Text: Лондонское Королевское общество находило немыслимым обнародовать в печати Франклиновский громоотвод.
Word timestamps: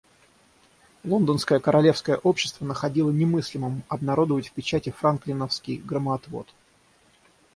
Лондонское 1.03 1.59
Королевское 1.59 2.17
общество 2.17 2.65
находило 2.65 3.11
немыслимым 3.11 3.83
обнародовать 3.87 4.47
в 4.47 4.51
печати 4.53 4.89
Франклиновский 4.89 5.77
громоотвод. 5.77 6.47